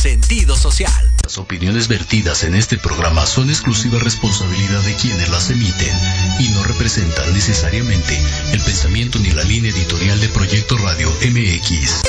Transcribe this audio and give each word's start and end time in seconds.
sentido 0.00 0.56
social. 0.56 0.90
Las 1.22 1.36
opiniones 1.36 1.86
vertidas 1.86 2.44
en 2.44 2.54
este 2.54 2.78
programa 2.78 3.26
son 3.26 3.50
exclusiva 3.50 3.98
responsabilidad 3.98 4.80
de 4.80 4.94
quienes 4.94 5.28
las 5.28 5.50
emiten 5.50 5.94
y 6.38 6.48
no 6.48 6.62
representan 6.62 7.30
necesariamente 7.34 8.18
el 8.52 8.60
pensamiento 8.62 9.18
ni 9.18 9.30
la 9.32 9.44
línea 9.44 9.70
editorial 9.70 10.18
de 10.18 10.28
Proyecto 10.30 10.78
Radio 10.78 11.10
MX. 11.10 12.02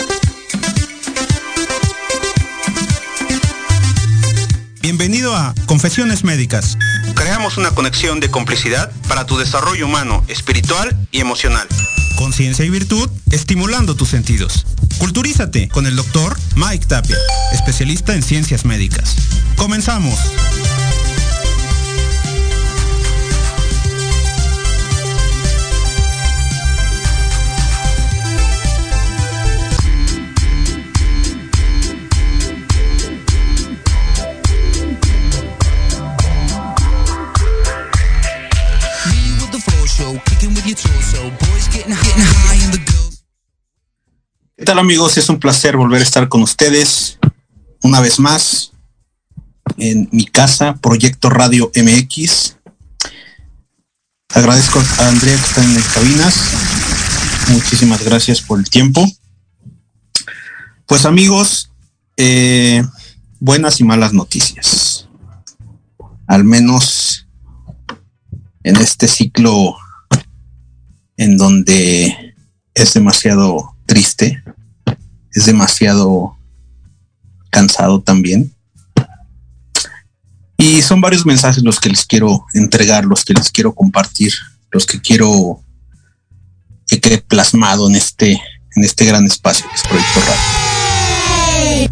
Bienvenido 4.81 5.35
a 5.35 5.53
Confesiones 5.65 6.23
Médicas. 6.23 6.77
Creamos 7.13 7.57
una 7.57 7.71
conexión 7.71 8.21
de 8.21 8.31
complicidad 8.31 8.89
para 9.09 9.25
tu 9.25 9.37
desarrollo 9.37 9.85
humano, 9.85 10.23
espiritual 10.29 10.97
y 11.11 11.19
emocional. 11.19 11.67
Conciencia 12.15 12.63
y 12.63 12.69
virtud, 12.69 13.09
estimulando 13.31 13.95
tus 13.95 14.07
sentidos. 14.07 14.65
Culturízate 15.01 15.67
con 15.67 15.87
el 15.87 15.95
doctor 15.95 16.37
Mike 16.55 16.85
Tapia, 16.85 17.17
especialista 17.53 18.13
en 18.13 18.21
ciencias 18.21 18.65
médicas. 18.65 19.15
Comenzamos. 19.57 20.19
Amigos? 44.79 45.17
Es 45.17 45.27
un 45.29 45.39
placer 45.39 45.75
volver 45.75 46.01
a 46.01 46.03
estar 46.03 46.29
con 46.29 46.41
ustedes 46.41 47.19
una 47.83 47.99
vez 47.99 48.19
más 48.19 48.71
en 49.77 50.07
mi 50.11 50.25
casa, 50.25 50.75
Proyecto 50.75 51.29
Radio 51.29 51.71
MX. 51.75 52.57
Agradezco 54.29 54.79
a 54.99 55.07
Andrea 55.07 55.35
que 55.35 55.41
está 55.41 55.63
en 55.63 55.75
las 55.75 55.87
cabinas. 55.89 56.35
Muchísimas 57.49 58.03
gracias 58.03 58.41
por 58.41 58.59
el 58.59 58.69
tiempo. 58.69 59.05
Pues 60.85 61.05
amigos, 61.05 61.71
eh, 62.17 62.83
buenas 63.39 63.79
y 63.81 63.83
malas 63.83 64.13
noticias. 64.13 65.07
Al 66.27 66.43
menos 66.43 67.27
en 68.63 68.77
este 68.77 69.07
ciclo 69.07 69.75
en 71.17 71.37
donde 71.37 72.35
es 72.73 72.93
demasiado 72.93 73.75
triste, 73.85 74.41
es 75.33 75.45
demasiado 75.45 76.37
cansado 77.49 78.01
también. 78.01 78.53
Y 80.57 80.81
son 80.81 81.01
varios 81.01 81.25
mensajes 81.25 81.63
los 81.63 81.79
que 81.79 81.89
les 81.89 82.05
quiero 82.05 82.45
entregar, 82.53 83.05
los 83.05 83.25
que 83.25 83.33
les 83.33 83.49
quiero 83.49 83.73
compartir, 83.73 84.33
los 84.71 84.85
que 84.85 85.01
quiero 85.01 85.61
que 86.87 86.99
quede 86.99 87.19
plasmado 87.19 87.89
en 87.89 87.95
este, 87.95 88.33
en 88.75 88.83
este 88.83 89.05
gran 89.05 89.25
espacio 89.25 89.65
que 89.69 89.89
Proyecto 89.89 90.19
Radio. 90.19 91.91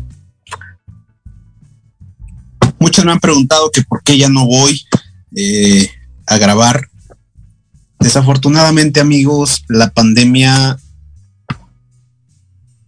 Muchos 2.79 3.05
me 3.05 3.11
han 3.11 3.19
preguntado 3.19 3.71
que 3.71 3.81
por 3.81 4.03
qué 4.03 4.17
ya 4.17 4.29
no 4.29 4.45
voy 4.45 4.85
eh, 5.35 5.89
a 6.27 6.37
grabar 6.37 6.89
Desafortunadamente, 7.99 9.01
amigos, 9.01 9.65
la 9.67 9.91
pandemia 9.91 10.79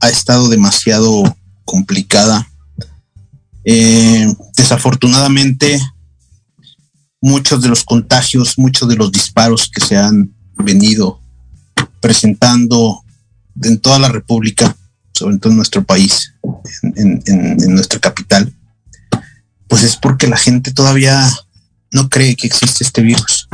ha 0.01 0.09
estado 0.09 0.49
demasiado 0.49 1.23
complicada. 1.65 2.47
Eh, 3.63 4.27
desafortunadamente, 4.57 5.79
muchos 7.21 7.61
de 7.61 7.69
los 7.69 7.83
contagios, 7.83 8.57
muchos 8.57 8.89
de 8.89 8.95
los 8.95 9.11
disparos 9.11 9.69
que 9.69 9.79
se 9.79 9.95
han 9.95 10.33
venido 10.55 11.21
presentando 11.99 13.03
en 13.61 13.79
toda 13.79 13.99
la 13.99 14.09
República, 14.09 14.75
sobre 15.13 15.37
todo 15.37 15.51
en 15.51 15.57
nuestro 15.57 15.83
país, 15.83 16.33
en, 16.81 17.21
en 17.25 17.73
nuestra 17.75 17.99
capital, 17.99 18.53
pues 19.67 19.83
es 19.83 19.95
porque 19.95 20.27
la 20.27 20.37
gente 20.37 20.71
todavía 20.71 21.31
no 21.91 22.09
cree 22.09 22.35
que 22.35 22.47
existe 22.47 22.83
este 22.83 23.01
virus 23.01 23.47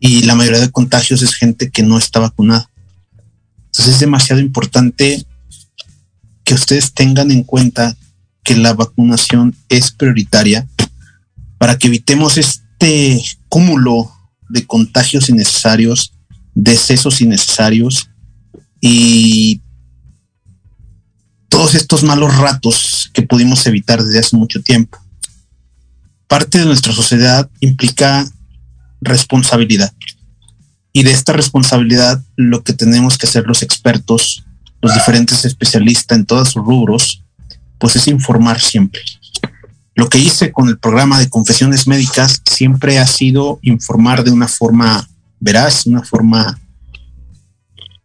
y 0.00 0.22
la 0.22 0.34
mayoría 0.34 0.60
de 0.60 0.70
contagios 0.70 1.22
es 1.22 1.34
gente 1.34 1.70
que 1.70 1.82
no 1.82 1.98
está 1.98 2.20
vacunada. 2.20 2.70
Entonces 3.66 3.94
es 3.94 4.00
demasiado 4.00 4.40
importante 4.40 5.26
que 6.48 6.54
ustedes 6.54 6.94
tengan 6.94 7.30
en 7.30 7.44
cuenta 7.44 7.94
que 8.42 8.56
la 8.56 8.72
vacunación 8.72 9.54
es 9.68 9.90
prioritaria 9.90 10.66
para 11.58 11.76
que 11.76 11.88
evitemos 11.88 12.38
este 12.38 13.22
cúmulo 13.50 14.10
de 14.48 14.66
contagios 14.66 15.28
innecesarios, 15.28 16.14
decesos 16.54 17.20
innecesarios 17.20 18.08
y 18.80 19.60
todos 21.50 21.74
estos 21.74 22.02
malos 22.02 22.34
ratos 22.38 23.10
que 23.12 23.20
pudimos 23.20 23.66
evitar 23.66 24.02
desde 24.02 24.20
hace 24.20 24.34
mucho 24.34 24.62
tiempo. 24.62 24.96
Parte 26.28 26.60
de 26.60 26.64
nuestra 26.64 26.94
sociedad 26.94 27.50
implica 27.60 28.26
responsabilidad. 29.02 29.92
Y 30.94 31.02
de 31.02 31.10
esta 31.10 31.34
responsabilidad 31.34 32.24
lo 32.36 32.64
que 32.64 32.72
tenemos 32.72 33.18
que 33.18 33.26
hacer 33.26 33.44
los 33.46 33.62
expertos, 33.62 34.46
los 34.80 34.94
diferentes 34.94 35.44
especialistas 35.44 36.18
en 36.18 36.26
todos 36.26 36.50
sus 36.50 36.64
rubros, 36.64 37.24
pues 37.78 37.96
es 37.96 38.08
informar 38.08 38.60
siempre. 38.60 39.02
Lo 39.94 40.08
que 40.08 40.18
hice 40.18 40.52
con 40.52 40.68
el 40.68 40.78
programa 40.78 41.18
de 41.18 41.28
confesiones 41.28 41.86
médicas 41.88 42.40
siempre 42.48 42.98
ha 42.98 43.06
sido 43.06 43.58
informar 43.62 44.22
de 44.22 44.30
una 44.30 44.46
forma 44.46 45.08
veraz, 45.40 45.86
una 45.86 46.02
forma 46.02 46.58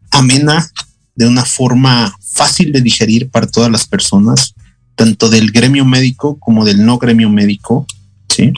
amena, 0.09 0.71
de 1.15 1.27
una 1.27 1.45
forma 1.45 2.15
fácil 2.19 2.71
de 2.71 2.81
digerir 2.81 3.29
para 3.29 3.47
todas 3.47 3.71
las 3.71 3.85
personas, 3.85 4.55
tanto 4.95 5.29
del 5.29 5.51
gremio 5.51 5.85
médico 5.85 6.37
como 6.39 6.65
del 6.65 6.83
no 6.83 6.97
gremio 6.97 7.29
médico, 7.29 7.85
¿sí? 8.27 8.53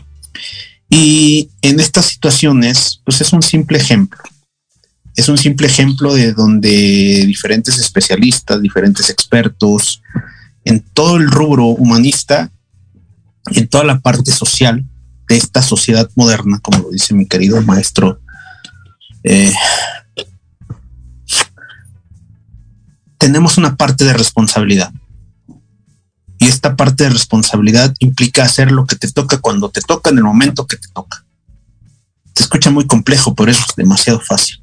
Y 0.89 1.49
en 1.61 1.79
estas 1.79 2.05
situaciones, 2.05 3.01
pues 3.03 3.19
es 3.19 3.33
un 3.33 3.41
simple 3.41 3.77
ejemplo. 3.77 4.19
Es 5.15 5.29
un 5.29 5.37
simple 5.37 5.67
ejemplo 5.67 6.13
de 6.13 6.33
donde 6.33 7.23
diferentes 7.25 7.77
especialistas, 7.77 8.61
diferentes 8.61 9.09
expertos, 9.09 10.01
en 10.65 10.81
todo 10.93 11.17
el 11.17 11.29
rubro 11.29 11.67
humanista 11.67 12.51
en 13.51 13.67
toda 13.67 13.83
la 13.83 13.99
parte 13.99 14.31
social 14.31 14.83
de 15.27 15.37
esta 15.37 15.61
sociedad 15.61 16.09
moderna, 16.15 16.59
como 16.59 16.79
lo 16.79 16.89
dice 16.89 17.13
mi 17.13 17.27
querido 17.27 17.61
maestro, 17.61 18.19
eh, 19.23 19.53
tenemos 23.17 23.57
una 23.57 23.75
parte 23.75 24.03
de 24.05 24.13
responsabilidad. 24.13 24.91
Y 26.37 26.47
esta 26.47 26.75
parte 26.75 27.05
de 27.05 27.11
responsabilidad 27.11 27.93
implica 27.99 28.43
hacer 28.43 28.71
lo 28.71 28.85
que 28.85 28.95
te 28.95 29.11
toca 29.11 29.37
cuando 29.37 29.69
te 29.69 29.81
toca 29.81 30.09
en 30.09 30.17
el 30.17 30.23
momento 30.23 30.67
que 30.67 30.77
te 30.77 30.87
toca. 30.89 31.25
Se 32.35 32.43
escucha 32.43 32.69
muy 32.69 32.85
complejo, 32.85 33.33
pero 33.33 33.51
eso 33.51 33.63
es 33.67 33.75
demasiado 33.75 34.19
fácil. 34.19 34.61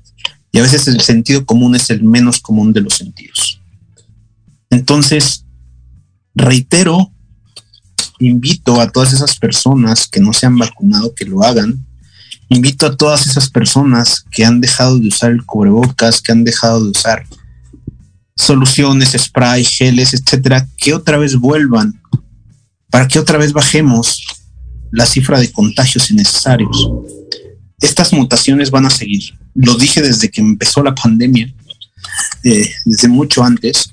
Y 0.53 0.59
a 0.59 0.63
veces 0.63 0.87
el 0.87 1.01
sentido 1.01 1.47
común 1.47 1.75
es 1.75 1.89
el 1.91 2.05
menos 2.05 2.41
común 2.41 2.73
de 2.73 2.83
los 2.83 2.95
sentidos. 2.95 3.61
Entonces, 4.71 5.47
reitero, 6.35 7.11
invito 8.19 8.81
a 8.81 8.91
todas 8.91 9.13
esas 9.13 9.39
personas 9.39 10.07
que 10.07 10.21
no 10.21 10.33
se 10.33 10.47
han 10.47 10.59
vacunado 10.59 11.15
que 11.15 11.25
lo 11.25 11.43
hagan. 11.43 11.87
Invito 12.49 12.87
a 12.87 12.97
todas 12.97 13.27
esas 13.27 13.49
personas 13.49 14.25
que 14.31 14.45
han 14.45 14.61
dejado 14.61 14.99
de 14.99 15.09
usar 15.09 15.33
el 15.33 15.45
cubrebocas, 15.45 16.21
que 16.21 16.33
han 16.33 16.45
dejado 16.45 16.85
de 16.85 16.91
usar 16.91 17.27
soluciones, 18.37 19.13
spray, 19.17 19.65
geles, 19.65 20.13
etcétera, 20.13 20.69
que 20.77 20.93
otra 20.93 21.17
vez 21.17 21.37
vuelvan, 21.37 22.01
para 22.91 23.09
que 23.09 23.19
otra 23.19 23.39
vez 23.39 23.53
bajemos 23.53 24.23
la 24.91 25.07
cifra 25.07 25.41
de 25.41 25.51
contagios 25.51 26.11
innecesarios. 26.11 26.91
Estas 27.81 28.13
mutaciones 28.13 28.71
van 28.71 28.87
a 28.87 28.91
seguir. 28.91 29.39
Lo 29.55 29.77
dije 29.77 30.03
desde 30.03 30.31
que 30.31 30.41
empezó 30.41 30.83
la 30.83 30.95
pandemia, 30.95 31.53
eh, 32.45 32.71
desde 32.85 33.09
mucho 33.09 33.43
antes. 33.43 33.93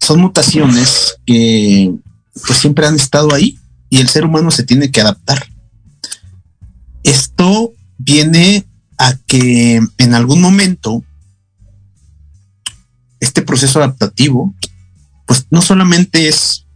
Son 0.00 0.20
mutaciones 0.20 1.16
que 1.26 1.92
pues 2.46 2.58
siempre 2.58 2.86
han 2.86 2.96
estado 2.96 3.32
ahí 3.34 3.58
y 3.90 3.98
el 3.98 4.08
ser 4.08 4.24
humano 4.24 4.50
se 4.50 4.64
tiene 4.64 4.90
que 4.90 5.00
adaptar. 5.00 5.46
Esto 7.02 7.72
viene 7.98 8.66
a 8.98 9.16
que 9.26 9.80
en 9.98 10.14
algún 10.14 10.40
momento 10.40 11.04
este 13.20 13.42
proceso 13.42 13.78
adaptativo, 13.78 14.54
pues 15.26 15.46
no 15.50 15.62
solamente 15.62 16.28
es 16.28 16.66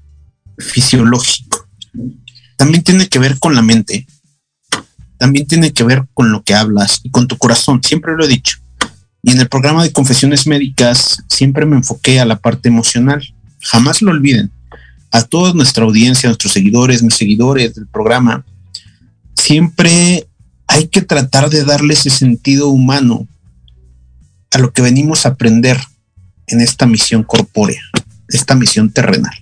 fisiológico, 0.58 1.68
también 2.56 2.82
tiene 2.82 3.08
que 3.08 3.18
ver 3.18 3.38
con 3.38 3.54
la 3.54 3.62
mente, 3.62 4.06
también 5.18 5.46
tiene 5.46 5.72
que 5.72 5.84
ver 5.84 6.06
con 6.14 6.32
lo 6.32 6.42
que 6.42 6.54
hablas 6.54 7.00
y 7.02 7.10
con 7.10 7.26
tu 7.26 7.36
corazón, 7.36 7.82
siempre 7.82 8.14
lo 8.16 8.24
he 8.24 8.28
dicho. 8.28 8.58
Y 9.22 9.32
en 9.32 9.40
el 9.40 9.48
programa 9.48 9.82
de 9.82 9.92
confesiones 9.92 10.46
médicas 10.46 11.22
siempre 11.28 11.66
me 11.66 11.76
enfoqué 11.76 12.20
a 12.20 12.24
la 12.24 12.38
parte 12.38 12.68
emocional. 12.68 13.22
Jamás 13.60 14.00
lo 14.00 14.12
olviden. 14.12 14.50
A 15.10 15.22
toda 15.22 15.52
nuestra 15.52 15.84
audiencia, 15.84 16.28
a 16.28 16.30
nuestros 16.30 16.52
seguidores, 16.52 17.02
mis 17.02 17.14
seguidores 17.14 17.74
del 17.74 17.86
programa, 17.88 18.44
siempre 19.34 20.28
hay 20.66 20.86
que 20.88 21.02
tratar 21.02 21.50
de 21.50 21.64
darle 21.64 21.94
ese 21.94 22.10
sentido 22.10 22.68
humano 22.68 23.26
a 24.52 24.58
lo 24.58 24.72
que 24.72 24.82
venimos 24.82 25.26
a 25.26 25.30
aprender 25.30 25.78
en 26.46 26.60
esta 26.60 26.86
misión 26.86 27.22
corpórea, 27.22 27.80
esta 28.28 28.54
misión 28.54 28.90
terrenal. 28.90 29.34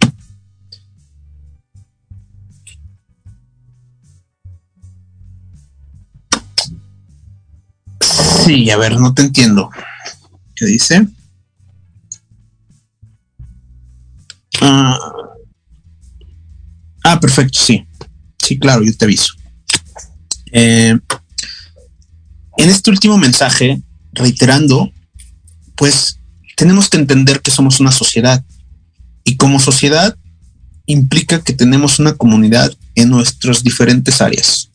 Sí, 8.47 8.71
a 8.71 8.77
ver, 8.77 9.01
no 9.01 9.13
te 9.13 9.23
entiendo. 9.23 9.71
¿Qué 10.55 10.67
dice? 10.67 11.05
Ah, 14.61 14.97
ah 17.03 17.19
perfecto, 17.19 17.59
sí. 17.59 17.85
Sí, 18.39 18.57
claro, 18.57 18.85
yo 18.85 18.97
te 18.97 19.05
aviso. 19.05 19.35
Eh, 20.53 20.97
en 22.59 22.71
este 22.71 22.91
último 22.91 23.19
mensaje, 23.19 23.83
reiterando, 24.13 24.93
pues 25.75 26.21
tenemos 26.57 26.89
que 26.89 26.99
entender 26.99 27.43
que 27.43 27.51
somos 27.51 27.81
una 27.81 27.91
sociedad 27.91 28.45
y 29.25 29.37
como 29.37 29.59
sociedad 29.59 30.17
implica 30.87 31.43
que 31.43 31.53
tenemos 31.53 31.99
una 31.99 32.15
comunidad 32.15 32.73
en 32.95 33.11
nuestras 33.11 33.65
diferentes 33.65 34.21
áreas. 34.21 34.71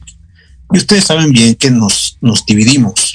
Y 0.73 0.77
ustedes 0.77 1.05
saben 1.05 1.31
bien 1.31 1.55
que 1.55 1.71
nos, 1.71 2.17
nos 2.19 2.45
dividimos, 2.45 3.10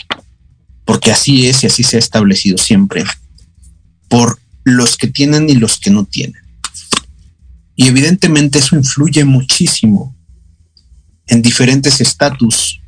porque 0.87 1.11
así 1.11 1.49
es 1.49 1.62
y 1.62 1.66
así 1.66 1.83
se 1.83 1.96
ha 1.96 1.99
establecido 1.99 2.57
siempre, 2.57 3.05
por 4.09 4.38
los 4.64 4.96
que 4.96 5.09
tienen 5.09 5.51
y 5.51 5.57
los 5.57 5.79
que 5.79 5.90
no 5.90 6.05
tienen. 6.05 6.40
Y 7.75 7.88
evidentemente 7.88 8.61
eso 8.61 8.77
influye 8.77 9.25
muchísimo 9.25 10.16
en 11.27 11.42
diferentes 11.42 12.01
estatus 12.01 12.81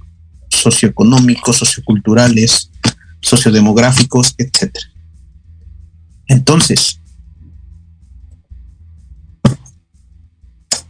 socioeconómicos, 0.49 1.59
socioculturales, 1.59 2.71
sociodemográficos, 3.21 4.35
etc. 4.39 4.77
Entonces, 6.29 7.01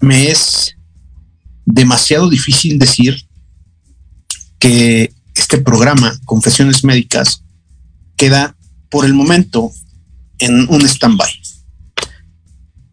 me 0.01 0.31
es 0.31 0.77
demasiado 1.65 2.29
difícil 2.29 2.79
decir 2.79 3.27
que 4.59 5.13
este 5.39 5.59
programa, 5.59 6.19
Confesiones 6.25 6.85
Médicas, 6.85 7.45
queda 8.17 8.57
por 8.91 9.05
el 9.05 9.15
momento 9.15 9.71
en 10.39 10.69
un 10.69 10.83
stand-by. 10.83 11.31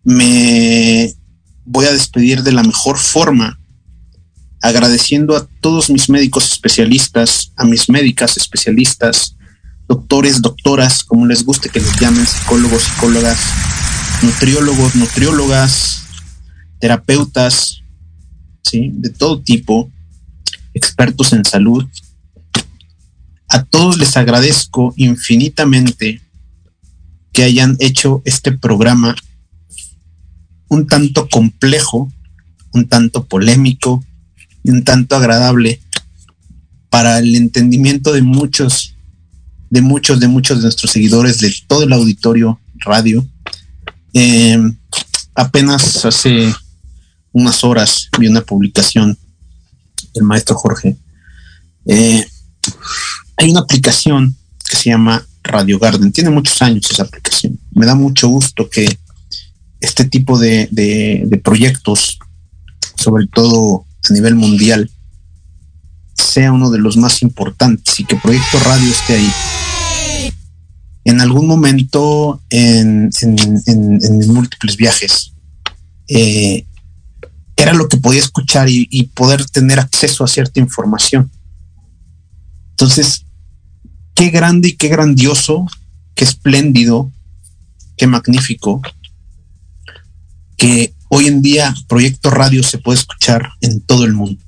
Me 0.03 1.13
voy 1.65 1.85
a 1.85 1.91
despedir 1.91 2.43
de 2.43 2.51
la 2.51 2.63
mejor 2.63 2.97
forma 2.97 3.59
agradeciendo 4.61 5.35
a 5.35 5.47
todos 5.59 5.89
mis 5.89 6.09
médicos 6.09 6.51
especialistas, 6.51 7.51
a 7.55 7.65
mis 7.65 7.89
médicas 7.89 8.37
especialistas, 8.37 9.35
doctores, 9.87 10.41
doctoras, 10.41 11.03
como 11.03 11.25
les 11.25 11.43
guste 11.43 11.69
que 11.69 11.79
les 11.79 11.99
llamen, 11.99 12.25
psicólogos, 12.25 12.83
psicólogas, 12.83 13.39
nutriólogos, 14.21 14.95
nutriólogas, 14.95 16.03
terapeutas, 16.79 17.81
¿sí? 18.63 18.91
de 18.93 19.09
todo 19.09 19.41
tipo, 19.41 19.91
expertos 20.73 21.33
en 21.33 21.45
salud. 21.45 21.85
A 23.55 23.63
todos 23.63 23.97
les 23.97 24.17
agradezco 24.17 24.93
infinitamente 24.97 26.21
que 27.31 27.43
hayan 27.43 27.77
hecho 27.79 28.21
este 28.25 28.51
programa 28.51 29.15
un 30.67 30.87
tanto 30.87 31.29
complejo, 31.29 32.11
un 32.73 32.89
tanto 32.89 33.23
polémico, 33.23 34.03
un 34.65 34.83
tanto 34.83 35.15
agradable 35.15 35.79
para 36.89 37.19
el 37.19 37.33
entendimiento 37.33 38.11
de 38.11 38.23
muchos, 38.23 38.93
de 39.69 39.81
muchos, 39.81 40.19
de 40.19 40.27
muchos 40.27 40.57
de 40.57 40.63
nuestros 40.63 40.91
seguidores, 40.91 41.39
de 41.39 41.55
todo 41.65 41.83
el 41.83 41.93
auditorio 41.93 42.59
radio. 42.79 43.25
Eh, 44.13 44.61
apenas 45.33 46.03
hace 46.03 46.53
unas 47.31 47.63
horas 47.63 48.09
vi 48.19 48.27
una 48.27 48.41
publicación 48.41 49.17
del 50.13 50.25
maestro 50.25 50.57
Jorge. 50.57 50.97
Eh, 51.85 52.25
hay 53.37 53.51
una 53.51 53.61
aplicación 53.61 54.35
que 54.67 54.75
se 54.75 54.89
llama 54.89 55.25
Radio 55.43 55.79
Garden. 55.79 56.11
Tiene 56.11 56.29
muchos 56.29 56.61
años 56.61 56.89
esa 56.89 57.03
aplicación. 57.03 57.59
Me 57.71 57.85
da 57.85 57.95
mucho 57.95 58.27
gusto 58.27 58.69
que 58.69 58.97
este 59.79 60.05
tipo 60.05 60.37
de, 60.39 61.39
proyectos, 61.43 62.17
sobre 62.95 63.27
todo 63.27 63.85
a 64.09 64.13
nivel 64.13 64.35
mundial 64.35 64.89
sea 66.13 66.51
uno 66.51 66.71
de 66.71 66.79
los 66.79 66.97
más 66.97 67.21
importantes 67.21 67.99
y 67.99 68.05
que 68.05 68.15
Proyecto 68.15 68.59
Radio 68.59 68.89
esté 68.89 69.15
ahí. 69.15 69.31
En 71.03 71.21
algún 71.21 71.47
momento, 71.47 72.41
en, 72.49 73.11
múltiples 74.27 74.75
viajes, 74.75 75.33
eh, 76.07 76.65
era 77.55 77.73
lo 77.73 77.87
que 77.87 77.97
podía 77.97 78.19
escuchar 78.19 78.67
y, 78.69 79.03
poder 79.13 79.45
tener 79.45 79.79
acceso 79.79 80.23
a 80.23 80.27
cierta 80.27 80.59
información. 80.59 81.31
Entonces, 82.71 83.24
qué 84.15 84.29
grande 84.29 84.69
y 84.69 84.77
qué 84.77 84.87
grandioso, 84.87 85.67
qué 86.15 86.23
espléndido, 86.23 87.11
qué 87.97 88.07
magnífico 88.07 88.81
que 90.57 90.95
hoy 91.09 91.27
en 91.27 91.41
día 91.41 91.75
Proyecto 91.87 92.31
Radio 92.31 92.63
se 92.63 92.77
puede 92.77 92.97
escuchar 92.97 93.49
en 93.61 93.81
todo 93.81 94.05
el 94.05 94.13
mundo. 94.13 94.41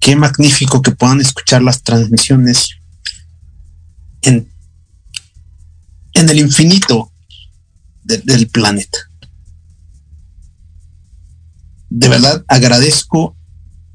Qué 0.00 0.16
magnífico 0.16 0.82
que 0.82 0.90
puedan 0.90 1.20
escuchar 1.20 1.62
las 1.62 1.82
transmisiones 1.82 2.70
en, 4.22 4.48
en 6.14 6.28
el 6.28 6.38
infinito 6.38 7.12
del 8.02 8.48
planeta. 8.48 8.98
De 11.90 12.08
verdad 12.08 12.44
agradezco 12.48 13.36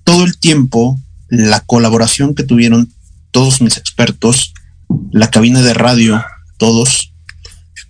todo 0.04 0.24
el 0.24 0.40
tiempo 0.40 1.00
la 1.28 1.60
colaboración 1.62 2.34
que 2.34 2.44
tuvieron 2.44 2.92
todos 3.32 3.62
mis 3.62 3.78
expertos, 3.78 4.54
la 5.12 5.30
cabina 5.30 5.62
de 5.62 5.74
radio, 5.74 6.24
todos, 6.58 7.14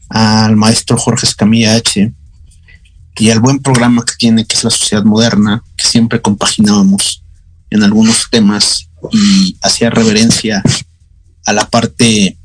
al 0.09 0.55
maestro 0.55 0.97
Jorge 0.97 1.25
Escamilla 1.25 1.75
H, 1.75 2.13
y 3.17 3.29
al 3.31 3.41
buen 3.41 3.59
programa 3.59 4.05
que 4.05 4.13
tiene, 4.17 4.45
que 4.45 4.55
es 4.55 4.63
la 4.63 4.69
sociedad 4.69 5.03
moderna, 5.03 5.63
que 5.75 5.85
siempre 5.85 6.21
compaginábamos 6.21 7.23
en 7.69 7.83
algunos 7.83 8.29
temas 8.31 8.89
y 9.11 9.57
hacía 9.61 9.89
reverencia 9.89 10.63
a 11.45 11.53
la 11.53 11.69
parte 11.69 12.37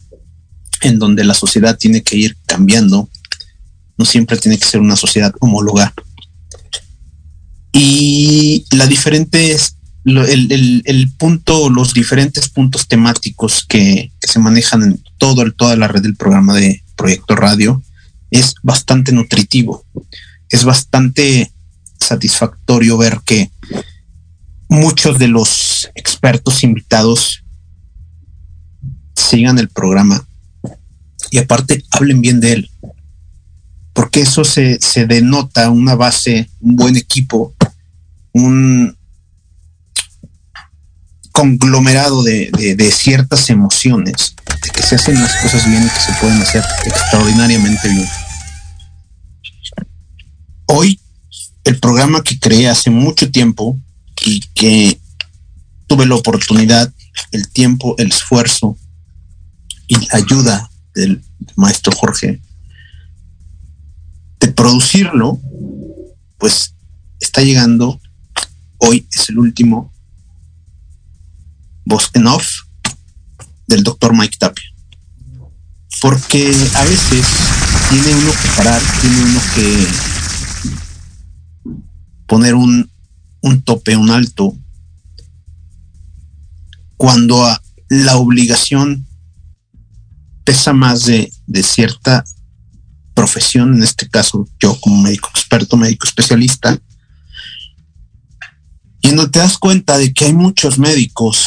en 0.83 0.99
donde 0.99 1.25
la 1.25 1.35
sociedad 1.35 1.79
tiene 1.79 2.03
que 2.03 2.17
ir 2.17 2.37
cambiando, 2.47 3.09
no 3.97 4.05
siempre 4.05 4.37
tiene 4.37 4.59
que 4.59 4.67
ser 4.67 4.81
una 4.81 4.97
sociedad 4.97 5.33
homóloga. 5.41 5.95
Y 7.73 8.67
la 8.73 8.87
diferente 8.87 9.53
es 10.05 10.29
el, 10.29 11.13
punto, 11.17 11.71
los 11.71 11.95
diferentes 11.95 12.49
puntos 12.49 12.89
temáticos 12.89 13.65
que, 13.67 14.13
se 14.21 14.39
manejan 14.39 14.83
en 14.83 15.05
todo, 15.19 15.51
toda 15.53 15.77
la 15.77 15.89
red 15.89 16.03
del 16.03 16.17
programa 16.17 16.55
de 16.55 16.83
Proyecto 16.97 17.37
Radio 17.37 17.83
es 18.31 18.55
bastante 18.63 19.13
nutritivo. 19.13 19.85
Es 20.51 20.65
bastante 20.65 21.53
satisfactorio 21.99 22.99
ver 22.99 23.21
que 23.25 23.51
muchos 24.69 25.19
de 25.19 25.29
los 25.29 25.89
expertos 25.95 26.65
invitados 26.65 27.45
sigan 29.15 29.59
el 29.59 29.69
programa 29.69 30.27
y 31.31 31.39
aparte 31.39 31.85
hablen 31.91 32.21
bien 32.21 32.41
de 32.41 32.53
él, 32.53 32.71
porque 33.93 34.21
eso 34.21 34.45
se, 34.45 34.79
denota 35.09 35.71
una 35.71 35.95
base, 35.95 36.49
un 36.61 36.77
buen 36.77 36.97
equipo, 36.97 37.55
un 38.33 38.97
conglomerado 41.35 42.23
de, 42.23 42.49
de, 42.53 42.91
ciertas 42.93 43.51
emociones, 43.51 44.37
de 44.63 44.71
que 44.71 44.83
se 44.85 44.95
hacen 44.95 45.21
las 45.21 45.35
cosas 45.43 45.69
bien 45.69 45.85
y 45.85 45.89
que 45.89 46.01
se 46.01 46.13
pueden 46.21 46.41
hacer 46.41 46.63
extraordinariamente 46.85 47.89
bien. 47.89 48.09
Hoy, 50.67 51.01
el 51.65 51.81
programa 51.81 52.23
que 52.23 52.39
creé 52.39 52.69
hace 52.69 52.91
mucho 52.91 53.33
tiempo 53.33 53.81
y 54.25 54.43
que 54.55 55.01
tuve 55.89 56.07
la 56.07 56.15
oportunidad, 56.15 56.95
el 57.33 57.49
tiempo, 57.49 57.97
el 57.99 58.13
esfuerzo 58.13 58.79
y 59.89 59.97
la 59.97 60.19
ayuda 60.19 60.71
del 60.95 61.21
maestro 61.57 61.93
Jorge 61.97 62.41
de 64.39 64.53
producirlo, 64.53 65.41
pues 66.39 66.77
está 67.19 67.43
llegando. 67.43 68.01
Hoy 68.79 69.05
es 69.11 69.31
el 69.31 69.39
último 69.39 69.94
voz 71.85 72.11
en 72.15 72.27
off 72.27 72.49
del 73.67 73.83
doctor 73.83 74.15
Mike 74.15 74.37
Tapia. 74.39 74.71
Porque 76.01 76.55
a 76.75 76.85
veces 76.85 77.27
tiene 77.91 78.15
uno 78.15 78.31
que 78.33 78.49
parar, 78.57 78.83
tiene 79.01 79.23
uno 79.23 79.41
que 79.55 79.87
poner 82.27 82.55
un, 82.55 82.91
un 83.43 83.63
tope, 83.63 83.97
un 83.97 84.11
alto, 84.11 84.57
cuando 86.97 87.47
la 87.89 88.17
obligación 88.17 89.07
pesa 90.45 90.73
más 90.73 91.05
de, 91.05 91.33
de 91.47 91.63
cierta 91.63 92.25
profesión, 93.15 93.75
en 93.75 93.83
este 93.83 94.09
caso 94.09 94.49
yo 94.59 94.79
como 94.81 95.01
médico 95.01 95.31
experto, 95.31 95.77
médico 95.77 96.07
especialista, 96.07 96.79
y 99.05 99.13
no 99.13 99.31
te 99.31 99.39
das 99.39 99.59
cuenta 99.59 99.99
de 99.99 100.15
que 100.15 100.25
hay 100.25 100.33
muchos 100.33 100.79
médicos 100.79 101.47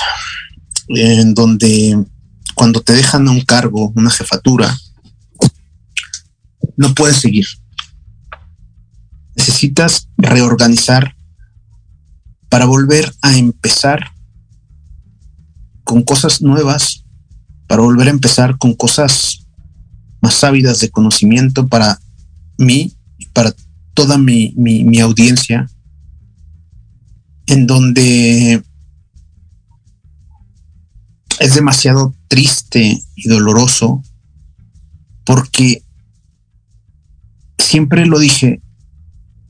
en 0.90 1.34
donde 1.34 2.06
cuando 2.54 2.82
te 2.82 2.94
dejan 2.94 3.28
un 3.28 3.42
cargo, 3.42 3.92
una 3.96 4.12
jefatura, 4.12 4.78
no 6.76 6.94
puedes 6.94 7.18
seguir. 7.18 7.48
Necesitas 9.36 10.08
reorganizar 10.18 11.16
para 12.48 12.66
volver 12.66 13.12
a 13.24 13.36
empezar 13.36 14.12
con 15.84 16.04
cosas 16.04 16.44
nuevas, 16.44 17.06
para 17.66 17.82
volver 17.82 18.08
a 18.08 18.12
empezar 18.12 18.60
con 18.60 18.76
cosas 18.76 19.48
más 20.22 20.44
ávidas 20.44 20.80
de 20.80 20.92
conocimiento 20.92 21.68
para 21.68 22.00
mí 22.60 22.94
y 23.18 23.26
para 23.30 23.52
toda 23.96 24.20
mi, 24.20 24.54
mi 24.56 25.00
audiencia, 25.00 25.68
en 27.48 27.66
donde 27.66 28.62
es 31.40 31.56
demasiado 31.56 32.14
triste 32.28 33.02
y 33.16 33.28
doloroso 33.28 34.04
porque 35.26 35.84
siempre 37.58 38.06
lo 38.06 38.20
dije, 38.20 38.62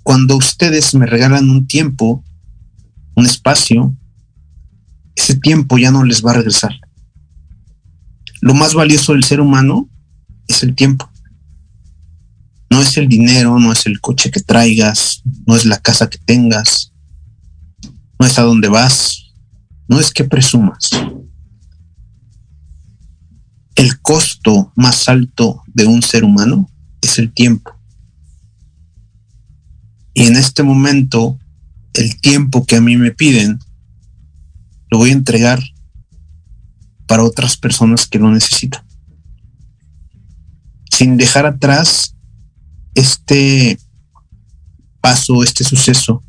cuando 0.04 0.38
ustedes 0.38 0.96
me 0.96 1.06
regalan 1.06 1.50
un 1.50 1.68
tiempo, 1.68 2.24
un 3.16 3.26
espacio, 3.26 3.96
ese 5.16 5.36
tiempo 5.36 5.78
ya 5.78 5.92
no 5.92 6.04
les 6.04 6.26
va 6.26 6.32
a 6.32 6.36
regresar. 6.36 6.72
Lo 8.42 8.54
más 8.54 8.74
valioso 8.74 9.14
del 9.14 9.24
ser 9.24 9.42
humano 9.42 9.90
es 10.48 10.64
el 10.64 10.76
tiempo. 10.76 11.10
No 12.70 12.82
es 12.82 12.98
el 12.98 13.08
dinero, 13.08 13.60
no 13.60 13.72
es 13.72 13.86
el 13.86 14.00
coche 14.02 14.30
que 14.30 14.42
traigas, 14.42 15.22
no 15.46 15.56
es 15.56 15.66
la 15.66 15.80
casa 15.80 16.10
que 16.10 16.18
tengas, 16.20 16.94
no 18.20 18.26
es 18.26 18.40
a 18.40 18.44
dónde 18.44 18.68
vas, 18.68 19.34
no 19.88 20.00
es 20.00 20.12
que 20.12 20.24
presumas 20.24 20.90
el 23.78 24.02
costo 24.02 24.74
más 24.76 25.08
alto 25.08 25.62
de 25.68 25.86
un 25.86 26.02
ser 26.02 26.24
humano 26.24 26.70
es 27.00 27.20
el 27.20 27.32
tiempo. 27.32 27.72
Y 30.16 30.24
en 30.24 30.36
este 30.36 30.64
momento, 30.64 31.40
el 31.94 32.20
tiempo 32.20 32.66
que 32.66 32.78
a 32.78 32.82
mí 32.82 32.98
me 32.98 33.12
piden, 33.12 33.60
lo 34.90 34.98
voy 34.98 35.12
a 35.12 35.14
entregar 35.14 35.62
para 37.06 37.24
otras 37.24 37.56
personas 37.56 38.08
que 38.08 38.18
lo 38.18 38.32
necesitan. 38.32 38.84
Sin 40.90 41.16
dejar 41.16 41.46
atrás 41.46 42.16
este 42.96 43.78
paso, 45.02 45.44
este 45.44 45.64
suceso 45.64 46.24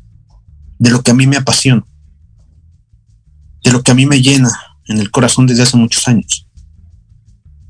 de 0.79 0.89
lo 0.89 1.03
que 1.03 1.11
a 1.11 1.13
mí 1.13 1.27
me 1.27 1.37
apasiona, 1.37 1.85
de 3.63 3.71
lo 3.71 3.83
que 3.83 3.91
a 3.91 3.95
mí 3.95 4.05
me 4.05 4.21
llena 4.21 4.51
en 4.87 4.97
el 4.97 5.11
corazón 5.11 5.45
desde 5.45 5.63
hace 5.63 5.77
muchos 5.77 6.07
años 6.07 6.47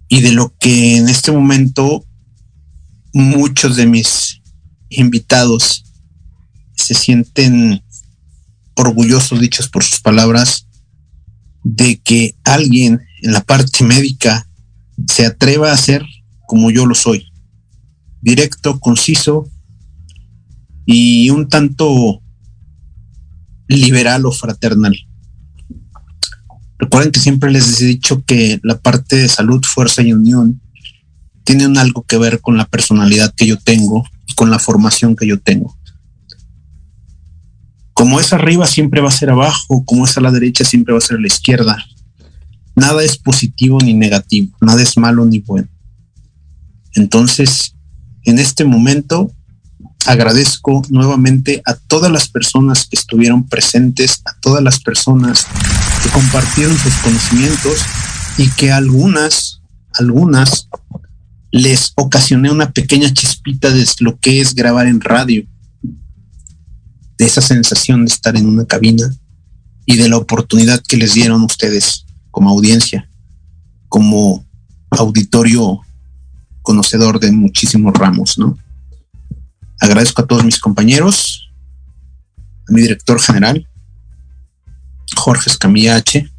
y 0.08 0.22
de 0.22 0.32
lo 0.32 0.54
que 0.60 0.98
en 0.98 1.10
este 1.10 1.32
momento 1.32 2.06
muchos 3.14 3.76
de 3.76 3.86
mis 3.86 4.42
invitados 4.90 5.84
se 6.76 6.94
sienten 6.94 7.84
orgullosos, 8.76 9.40
dichos 9.40 9.70
por 9.70 9.84
sus 9.84 10.00
palabras, 10.00 10.68
de 11.64 12.00
que 12.00 12.36
alguien 12.44 13.02
en 13.22 13.34
la 13.34 13.42
parte 13.42 13.84
médica 13.84 14.48
se 15.08 15.26
atreva 15.26 15.72
a 15.72 15.78
ser 15.78 16.04
como 16.48 16.72
yo 16.72 16.86
lo 16.86 16.96
soy, 16.96 17.26
directo, 18.22 18.80
conciso 18.80 19.48
y 20.86 21.30
un 21.30 21.50
tanto 21.50 22.22
liberal 23.78 24.26
o 24.26 24.32
fraternal. 24.32 24.96
Recuerden 26.78 27.12
que 27.12 27.20
siempre 27.20 27.52
les 27.52 27.82
he 27.82 27.86
dicho 27.86 28.24
que 28.26 28.60
la 28.64 28.80
parte 28.80 29.18
de 29.18 29.30
salud, 29.30 29.62
fuerza 29.64 30.02
y 30.02 30.14
unión 30.14 30.62
tienen 31.44 31.78
algo 31.78 32.04
que 32.04 32.18
ver 32.18 32.42
con 32.42 32.58
la 32.58 32.66
personalidad 32.66 33.34
que 33.36 33.48
yo 33.48 33.58
tengo 33.58 34.06
y 34.28 34.34
con 34.34 34.50
la 34.50 34.60
formación 34.60 35.16
que 35.16 35.28
yo 35.28 35.40
tengo. 35.40 35.76
Como 37.94 38.20
es 38.20 38.32
arriba, 38.32 38.66
siempre 38.66 39.02
va 39.02 39.10
a 39.10 39.12
ser 39.12 39.30
abajo, 39.30 39.84
como 39.84 40.06
es 40.06 40.18
a 40.18 40.22
la 40.22 40.32
derecha, 40.32 40.64
siempre 40.64 40.94
va 40.94 41.00
a 41.00 41.02
ser 41.02 41.18
a 41.18 41.22
la 41.22 41.28
izquierda. 41.28 41.84
Nada 42.76 43.04
es 43.04 43.18
positivo 43.18 43.78
ni 43.84 43.94
negativo, 43.94 44.56
nada 44.62 44.82
es 44.82 44.98
malo 44.98 45.26
ni 45.26 45.40
bueno. 45.40 45.68
Entonces, 46.96 47.76
en 48.24 48.40
este 48.40 48.64
momento, 48.64 49.34
agradezco 50.06 50.82
nuevamente 50.90 51.62
a 51.66 51.76
todas 51.76 52.12
las 52.12 52.30
personas 52.30 52.88
que 52.88 52.96
estuvieron 52.96 53.48
presentes, 53.48 54.22
a 54.26 54.34
todas 54.40 54.64
las 54.64 54.80
personas 54.80 55.46
que 56.04 56.10
compartieron 56.10 56.78
sus 56.78 56.94
conocimientos 56.96 57.80
y 58.38 58.50
que 58.52 58.72
algunas, 58.72 59.62
algunas 59.94 60.70
les 61.52 61.94
ocasioné 61.96 62.52
una 62.52 62.72
pequeña 62.72 63.12
chispita 63.14 63.70
de 63.72 63.86
lo 64.00 64.18
que 64.20 64.40
es 64.42 64.56
grabar 64.56 64.88
en 64.88 65.02
radio, 65.02 65.46
de 67.18 67.26
esa 67.26 67.42
sensación 67.42 68.06
de 68.06 68.14
estar 68.14 68.38
en 68.38 68.46
una 68.46 68.66
cabina 68.66 69.14
y 69.86 69.98
de 69.98 70.08
la 70.08 70.18
oportunidad 70.18 70.82
que 70.88 70.98
les 70.98 71.16
dieron 71.16 71.42
ustedes 71.42 72.06
como 72.32 72.50
audiencia, 72.50 73.10
como 73.90 74.46
auditorio 74.92 75.82
conocedor 76.62 77.20
de 77.20 77.32
muchísimos 77.32 77.94
ramos, 77.94 78.38
¿no? 78.38 78.58
Agradezco 79.80 80.22
a 80.22 80.28
todos 80.28 80.44
mis 80.44 80.60
compañeros, 80.60 81.50
a 82.68 82.72
mi 82.72 82.82
director 82.82 83.20
general, 83.20 83.68
Jorge 85.16 85.50
Escamillache, 85.50 86.30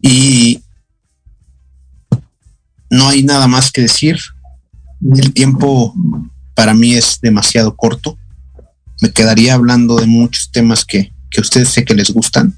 y 0.00 0.60
no 2.90 3.08
hay 3.08 3.22
nada 3.22 3.46
más 3.46 3.70
que 3.70 3.82
decir. 3.82 4.18
El 5.00 5.32
tiempo 5.32 5.94
para 6.54 6.74
mí 6.74 6.94
es 6.94 7.20
demasiado 7.20 7.76
corto. 7.76 8.18
Me 9.00 9.12
quedaría 9.12 9.54
hablando 9.54 9.96
de 9.96 10.06
muchos 10.06 10.50
temas 10.50 10.84
que, 10.84 11.12
que 11.30 11.40
ustedes 11.40 11.68
sé 11.68 11.84
que 11.84 11.94
les 11.94 12.10
gustan. 12.10 12.56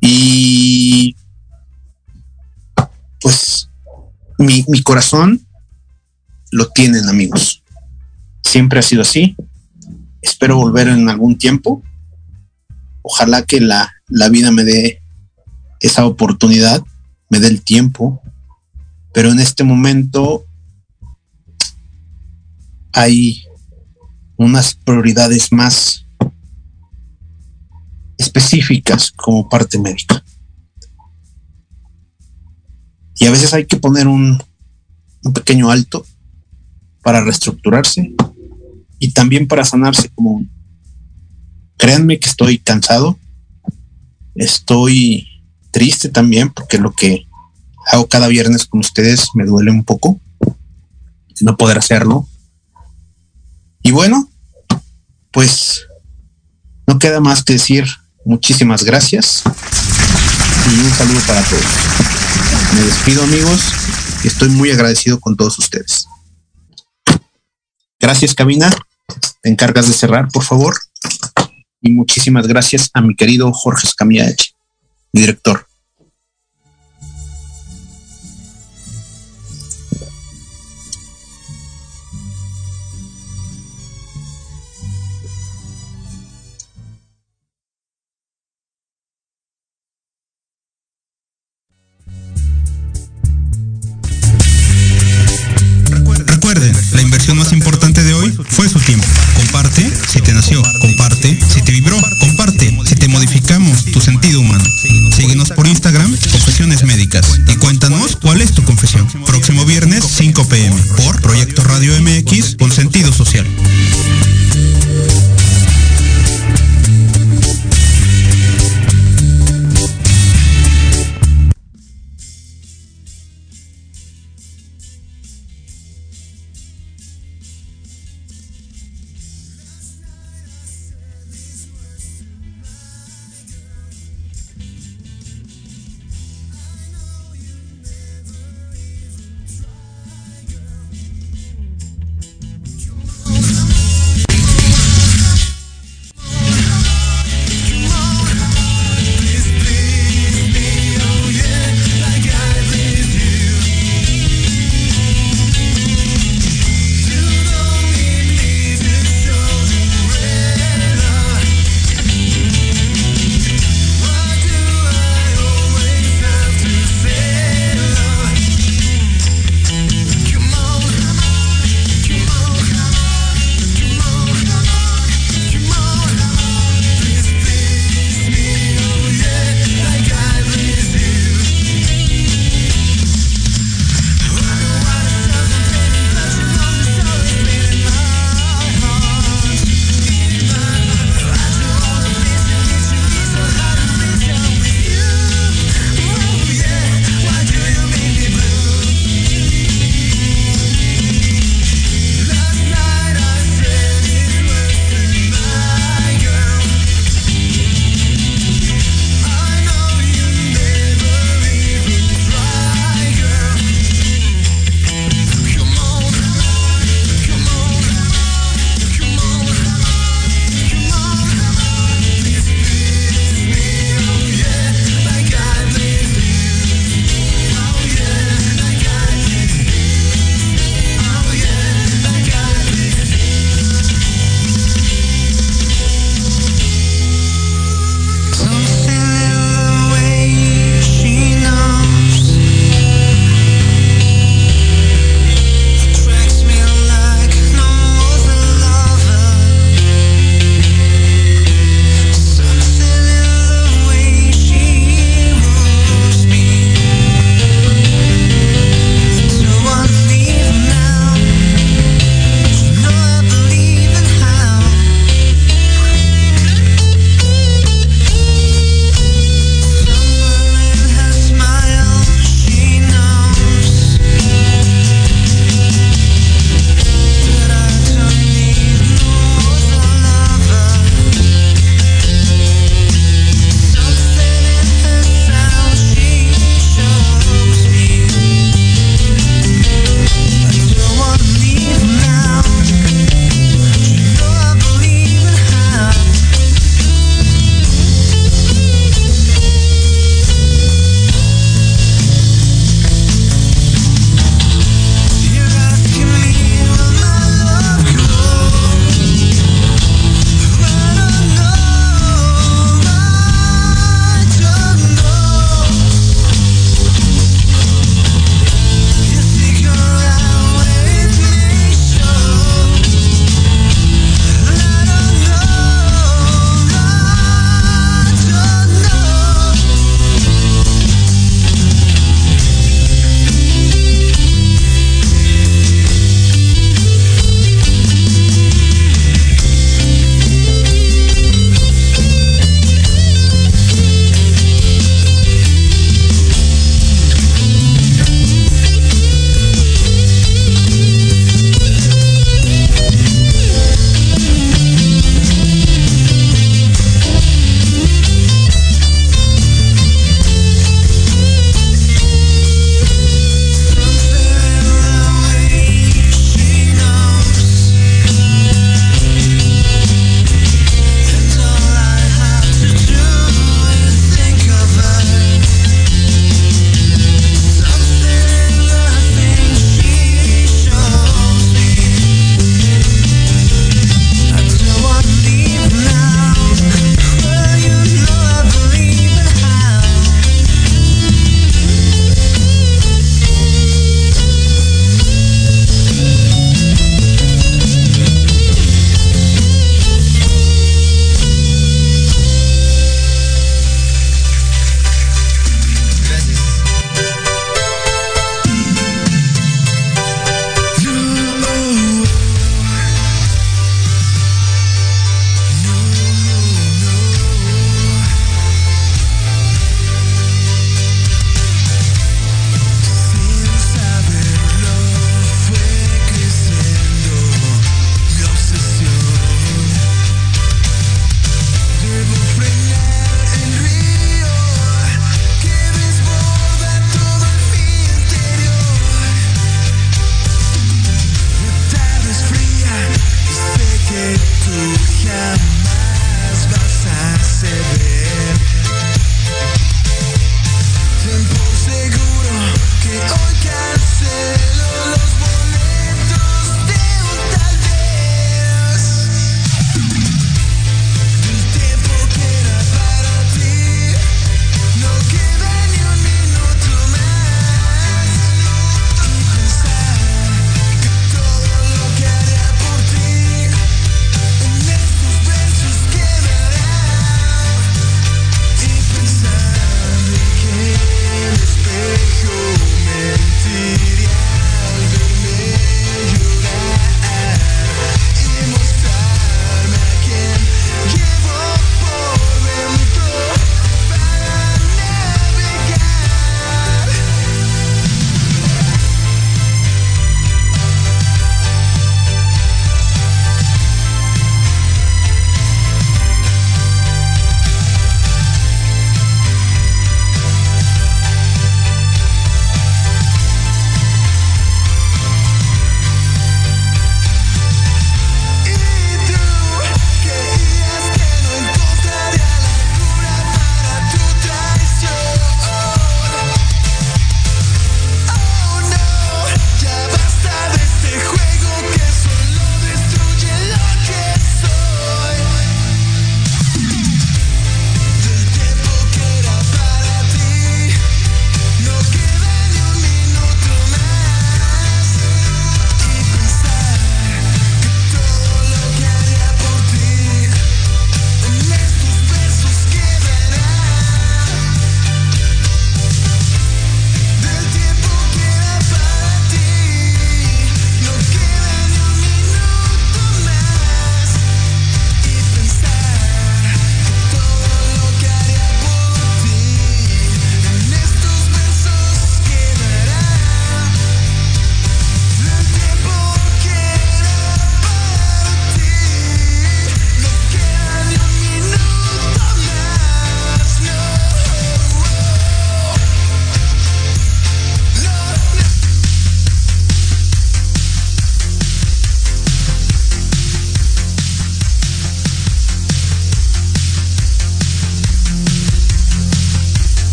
Y 0.00 1.16
pues 3.20 3.70
mi, 4.38 4.64
mi 4.68 4.82
corazón 4.82 5.46
lo 6.50 6.68
tienen 6.68 7.08
amigos 7.08 7.62
siempre 8.46 8.78
ha 8.78 8.82
sido 8.82 9.02
así. 9.02 9.36
Espero 10.22 10.56
volver 10.56 10.88
en 10.88 11.08
algún 11.08 11.36
tiempo. 11.36 11.82
Ojalá 13.02 13.42
que 13.42 13.60
la, 13.60 13.92
la 14.08 14.28
vida 14.28 14.50
me 14.50 14.64
dé 14.64 15.02
esa 15.80 16.06
oportunidad, 16.06 16.82
me 17.28 17.40
dé 17.40 17.48
el 17.48 17.62
tiempo. 17.62 18.22
Pero 19.12 19.30
en 19.30 19.40
este 19.40 19.64
momento 19.64 20.44
hay 22.92 23.44
unas 24.36 24.74
prioridades 24.74 25.52
más 25.52 26.06
específicas 28.18 29.10
como 29.10 29.48
parte 29.48 29.78
médica. 29.78 30.22
Y 33.18 33.26
a 33.26 33.30
veces 33.30 33.54
hay 33.54 33.66
que 33.66 33.78
poner 33.78 34.06
un, 34.06 34.42
un 35.24 35.32
pequeño 35.32 35.70
alto 35.70 36.04
para 37.02 37.22
reestructurarse 37.22 38.14
y 38.98 39.12
también 39.12 39.46
para 39.46 39.64
sanarse 39.64 40.08
como 40.14 40.44
créanme 41.76 42.18
que 42.18 42.28
estoy 42.28 42.58
cansado 42.58 43.18
estoy 44.34 45.26
triste 45.70 46.08
también 46.08 46.50
porque 46.50 46.78
lo 46.78 46.92
que 46.92 47.26
hago 47.86 48.08
cada 48.08 48.28
viernes 48.28 48.66
con 48.66 48.80
ustedes 48.80 49.28
me 49.34 49.44
duele 49.44 49.70
un 49.70 49.84
poco 49.84 50.20
no 51.40 51.56
poder 51.56 51.76
hacerlo. 51.78 52.26
Y 53.82 53.90
bueno 53.90 54.28
pues 55.32 55.86
no 56.86 56.98
queda 56.98 57.20
más 57.20 57.44
que 57.44 57.54
decir 57.54 57.86
muchísimas 58.24 58.84
gracias 58.84 59.42
y 59.44 60.80
un 60.80 60.90
saludo 60.92 61.20
para 61.26 61.42
todos. 61.42 61.64
Me 62.74 62.80
despido 62.80 63.22
amigos 63.22 63.60
y 64.24 64.28
estoy 64.28 64.48
muy 64.48 64.70
agradecido 64.70 65.20
con 65.20 65.36
todos 65.36 65.58
ustedes. 65.58 66.06
Gracias, 68.00 68.34
Cabina. 68.34 68.70
Te 69.46 69.52
encargas 69.52 69.86
de 69.86 69.92
cerrar, 69.92 70.26
por 70.32 70.42
favor. 70.42 70.74
Y 71.80 71.92
muchísimas 71.92 72.48
gracias 72.48 72.90
a 72.92 73.00
mi 73.00 73.14
querido 73.14 73.52
Jorge 73.52 73.86
Escamillache, 73.86 74.50
mi 75.12 75.20
director. 75.20 75.65
Por 110.96 111.20
Proyecto 111.20 111.62
Radio 111.64 111.92
MX 112.00 112.56
con 112.56 112.72
sentido 112.72 113.12
social. 113.12 113.46